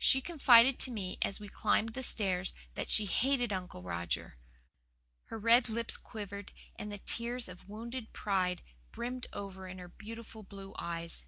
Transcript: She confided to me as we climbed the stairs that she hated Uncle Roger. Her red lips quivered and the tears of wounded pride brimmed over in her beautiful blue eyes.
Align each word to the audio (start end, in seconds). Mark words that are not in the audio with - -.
She 0.00 0.20
confided 0.20 0.80
to 0.80 0.90
me 0.90 1.18
as 1.22 1.38
we 1.38 1.48
climbed 1.48 1.90
the 1.90 2.02
stairs 2.02 2.52
that 2.74 2.90
she 2.90 3.06
hated 3.06 3.52
Uncle 3.52 3.80
Roger. 3.80 4.36
Her 5.26 5.38
red 5.38 5.68
lips 5.68 5.96
quivered 5.96 6.50
and 6.74 6.90
the 6.90 6.98
tears 6.98 7.46
of 7.48 7.68
wounded 7.68 8.12
pride 8.12 8.60
brimmed 8.90 9.28
over 9.32 9.68
in 9.68 9.78
her 9.78 9.86
beautiful 9.86 10.42
blue 10.42 10.74
eyes. 10.76 11.24